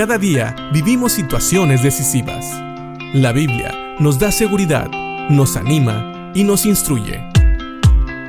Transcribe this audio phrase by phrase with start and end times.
[0.00, 2.46] Cada día vivimos situaciones decisivas.
[3.12, 4.90] La Biblia nos da seguridad,
[5.28, 7.20] nos anima y nos instruye.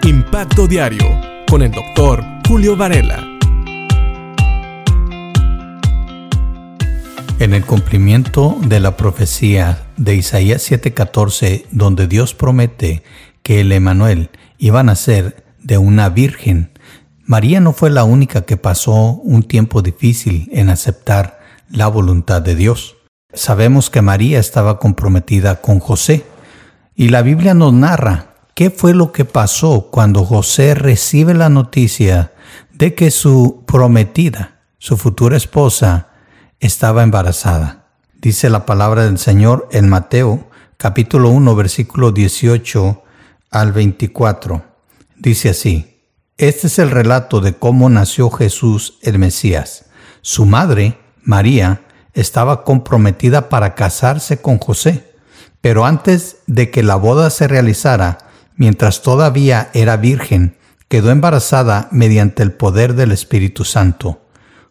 [0.03, 1.05] Impacto Diario
[1.49, 3.25] con el doctor Julio Varela.
[7.39, 13.01] En el cumplimiento de la profecía de Isaías 7:14, donde Dios promete
[13.43, 16.71] que el Emanuel iba a nacer de una virgen,
[17.23, 21.39] María no fue la única que pasó un tiempo difícil en aceptar
[21.71, 22.97] la voluntad de Dios.
[23.33, 26.25] Sabemos que María estaba comprometida con José
[26.95, 32.33] y la Biblia nos narra qué fue lo que pasó cuando José recibe la noticia
[32.73, 36.09] de que su prometida, su futura esposa,
[36.59, 37.85] estaba embarazada.
[38.21, 43.03] Dice la palabra del Señor en Mateo capítulo 1 versículo 18
[43.51, 44.63] al 24.
[45.17, 45.91] Dice así,
[46.37, 49.85] este es el relato de cómo nació Jesús el Mesías.
[50.21, 51.81] Su madre, María,
[52.13, 55.13] estaba comprometida para casarse con José,
[55.61, 58.17] pero antes de que la boda se realizara,
[58.55, 64.21] mientras todavía era virgen, quedó embarazada mediante el poder del Espíritu Santo.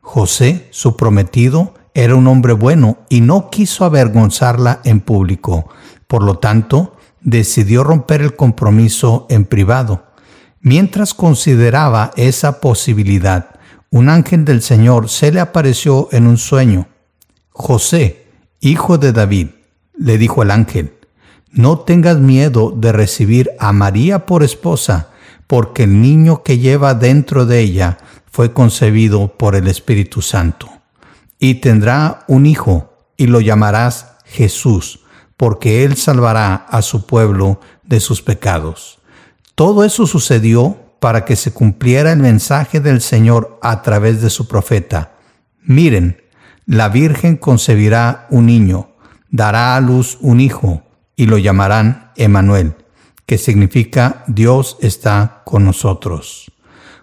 [0.00, 5.68] José, su prometido, era un hombre bueno y no quiso avergonzarla en público.
[6.06, 10.04] Por lo tanto, decidió romper el compromiso en privado.
[10.60, 13.59] Mientras consideraba esa posibilidad,
[13.90, 16.88] un ángel del Señor se le apareció en un sueño.
[17.50, 18.26] José,
[18.60, 19.48] hijo de David,
[19.96, 20.94] le dijo el ángel,
[21.50, 25.08] no tengas miedo de recibir a María por esposa,
[25.46, 27.98] porque el niño que lleva dentro de ella
[28.30, 30.70] fue concebido por el Espíritu Santo
[31.40, 35.00] y tendrá un hijo, y lo llamarás Jesús,
[35.36, 38.98] porque él salvará a su pueblo de sus pecados.
[39.54, 44.46] Todo eso sucedió para que se cumpliera el mensaje del Señor a través de su
[44.46, 45.12] profeta.
[45.62, 46.22] Miren,
[46.66, 48.90] la Virgen concebirá un niño,
[49.30, 50.84] dará a luz un hijo,
[51.16, 52.76] y lo llamarán Emanuel,
[53.26, 56.52] que significa Dios está con nosotros.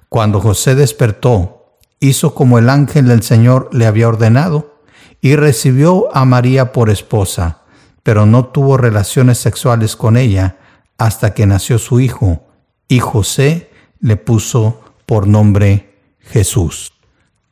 [0.10, 4.82] Cuando José despertó, hizo como el ángel del Señor le había ordenado
[5.22, 7.62] y recibió a María por esposa,
[8.04, 10.58] pero no tuvo relaciones sexuales con ella
[10.98, 12.44] hasta que nació su hijo,
[12.88, 13.70] y José
[14.00, 16.94] le puso por nombre Jesús.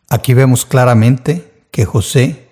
[0.09, 2.49] Aquí vemos claramente que José,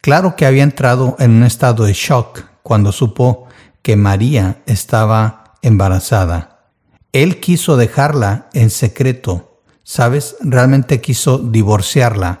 [0.00, 3.48] claro que había entrado en un estado de shock cuando supo
[3.82, 6.70] que María estaba embarazada.
[7.12, 10.34] Él quiso dejarla en secreto ¿sabes?
[10.40, 12.38] Realmente quiso divorciarla,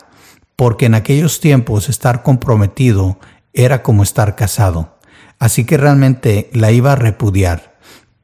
[0.56, 3.20] porque en aquellos tiempos estar comprometido
[3.52, 4.98] era como estar casado.
[5.38, 7.75] Así que realmente la iba a repudiar,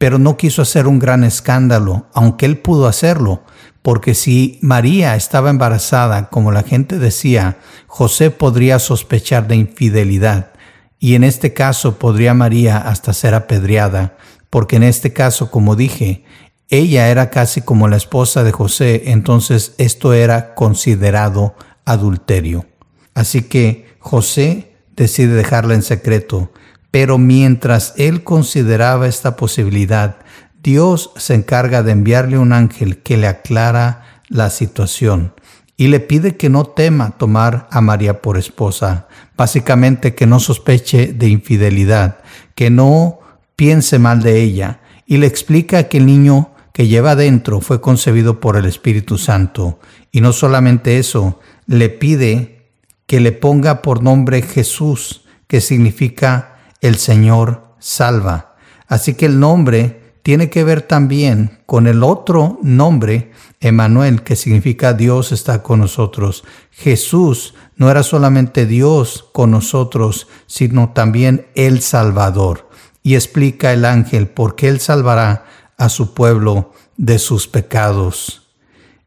[0.03, 3.45] pero no quiso hacer un gran escándalo, aunque él pudo hacerlo,
[3.83, 10.55] porque si María estaba embarazada, como la gente decía, José podría sospechar de infidelidad,
[10.99, 14.17] y en este caso podría María hasta ser apedreada,
[14.51, 16.25] porque en este caso, como dije,
[16.69, 22.67] ella era casi como la esposa de José, entonces esto era considerado adulterio.
[23.15, 26.51] Así que José decide dejarla en secreto,
[26.93, 30.19] pero mientras él consideraba esta posibilidad,
[30.63, 35.35] Dios se encarga de enviarle un ángel que le aclara la situación
[35.77, 41.13] y le pide que no tema tomar a María por esposa, básicamente que no sospeche
[41.13, 42.19] de infidelidad,
[42.55, 43.21] que no
[43.57, 48.39] piense mal de ella, y le explica que el niño que lleva dentro fue concebido
[48.39, 49.81] por el Espíritu Santo.
[50.11, 52.69] Y no solamente eso, le pide
[53.07, 56.52] que le ponga por nombre Jesús, que significa
[56.83, 58.57] el Señor salva.
[58.87, 64.93] Así que el nombre tiene que ver también con el otro nombre, Emanuel, que significa
[64.93, 66.45] Dios está con nosotros.
[66.71, 72.69] Jesús no era solamente Dios con nosotros, sino también el Salvador.
[73.03, 78.55] Y explica el ángel por qué Él salvará a su pueblo de sus pecados.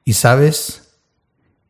[0.03, 0.85] Y sabes,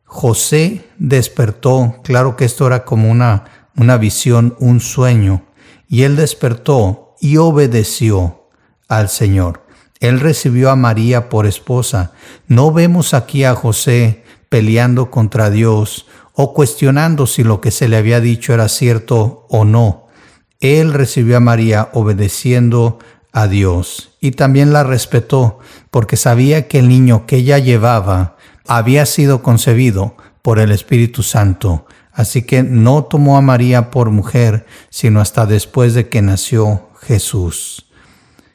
[0.04, 5.45] José despertó, claro que esto era como una, una visión, un sueño,
[5.88, 8.48] y él despertó y obedeció
[8.88, 9.62] al Señor.
[10.00, 12.12] Él recibió a María por esposa.
[12.48, 17.96] No vemos aquí a José peleando contra Dios o cuestionando si lo que se le
[17.96, 20.08] había dicho era cierto o no.
[20.60, 22.98] Él recibió a María obedeciendo
[23.32, 25.58] a Dios y también la respetó
[25.90, 28.36] porque sabía que el niño que ella llevaba
[28.66, 31.86] había sido concebido por el Espíritu Santo.
[32.16, 37.90] Así que no tomó a María por mujer, sino hasta después de que nació Jesús.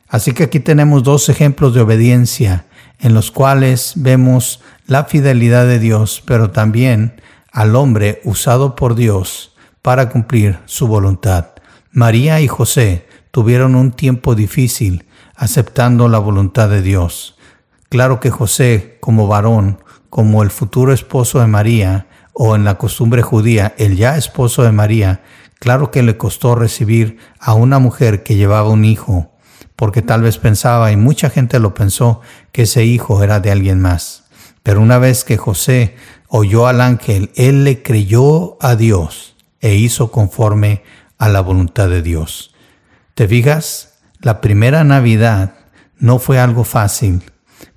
[0.10, 2.66] Así que aquí tenemos dos ejemplos de obediencia
[2.98, 7.22] en los cuales vemos la fidelidad de Dios, pero también
[7.52, 9.54] al hombre usado por Dios
[9.84, 11.50] para cumplir su voluntad.
[11.92, 15.06] María y José tuvieron un tiempo difícil
[15.36, 17.38] aceptando la voluntad de Dios.
[17.90, 23.22] Claro que José, como varón, como el futuro esposo de María, o en la costumbre
[23.22, 25.22] judía, el ya esposo de María,
[25.60, 29.31] claro que le costó recibir a una mujer que llevaba un hijo,
[29.75, 33.80] porque tal vez pensaba, y mucha gente lo pensó, que ese hijo era de alguien
[33.80, 34.25] más.
[34.63, 35.95] Pero una vez que José
[36.28, 40.84] oyó al ángel, él le creyó a Dios e hizo conforme
[41.18, 42.54] a la voluntad de Dios.
[43.13, 44.00] ¿Te fijas?
[44.19, 45.56] La primera Navidad
[45.98, 47.24] no fue algo fácil.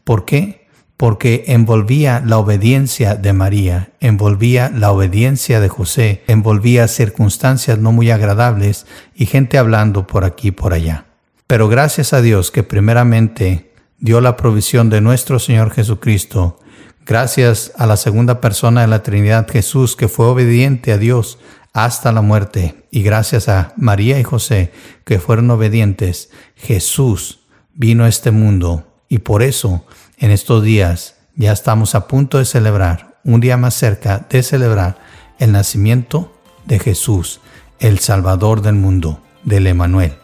[0.04, 0.63] ¿Por qué?
[0.96, 8.10] Porque envolvía la obediencia de María, envolvía la obediencia de José, envolvía circunstancias no muy
[8.10, 11.06] agradables y gente hablando por aquí y por allá.
[11.46, 16.60] Pero gracias a Dios que primeramente dio la provisión de nuestro Señor Jesucristo,
[17.04, 21.38] gracias a la segunda persona de la Trinidad Jesús que fue obediente a Dios
[21.72, 22.86] hasta la muerte.
[22.90, 24.72] Y gracias a María y José,
[25.04, 27.40] que fueron obedientes, Jesús
[27.74, 28.93] vino a este mundo.
[29.08, 29.84] Y por eso,
[30.18, 34.98] en estos días, ya estamos a punto de celebrar, un día más cerca de celebrar
[35.38, 36.32] el nacimiento
[36.64, 37.40] de Jesús,
[37.78, 40.14] el Salvador del mundo, del Emanuel,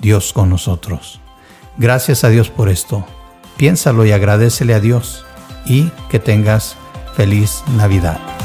[0.00, 1.20] Dios con nosotros.
[1.76, 3.06] Gracias a Dios por esto.
[3.56, 5.24] Piénsalo y agradecele a Dios
[5.64, 6.76] y que tengas
[7.14, 8.37] feliz Navidad.